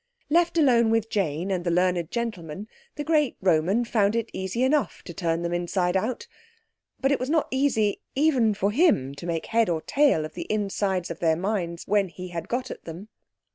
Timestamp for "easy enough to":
4.33-5.13